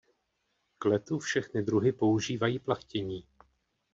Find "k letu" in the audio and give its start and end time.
0.79-1.19